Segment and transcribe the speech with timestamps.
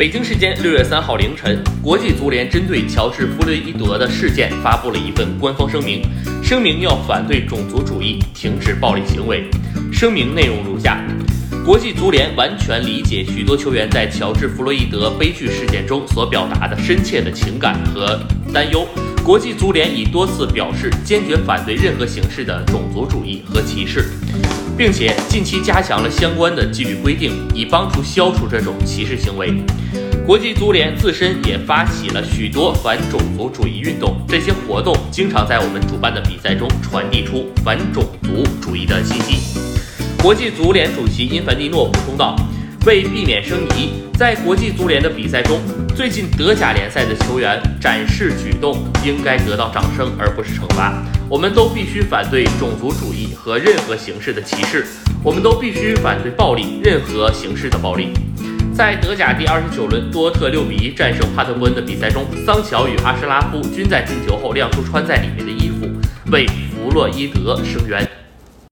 [0.00, 6.00] 北京时间六月三号凌晨，国际足联针对乔治·弗洛伊德的事件发布了一份官方声明，
[6.42, 9.50] 声明要反对种族主义，停止暴力行为。
[9.92, 11.04] 声明内容如下：
[11.66, 18.18] 国际足联完全理解许多球员在乔治·弗洛伊德悲剧事件中所表达的深切的情感和
[18.54, 18.88] 担忧。
[19.22, 24.06] 国际足联已多次表示坚决反对任何形式的种族主义和歧视，
[24.80, 29.62] 并且近期加强了相关的纪律规定，以帮助消除这种歧视行为。
[30.26, 39.60] 国际足联自身也发起了许多反种族主义运动，这些活动经常在我们主办的比赛中传递出反种族主义的信息。
[40.22, 42.34] 国际足联主席因凡蒂诺补充道。
[42.86, 45.60] 为避免生疑，在国际足联的比赛中，
[45.94, 50.94] 最近德甲联赛的球员展示举动应该得到掌声，而不是惩罚。
[51.30, 54.84] 我们都必须反对种族主义和任何形式的歧视，
[55.22, 58.08] 我们都必须反对暴力，任何形式的暴力。
[58.74, 65.86] 在德甲第二十九轮多特六比一战胜帕特温的比赛中，桑乔与阿什拉夫均在进球后亮出穿在里面的衣服，
[66.32, 68.04] 为弗洛伊德声援。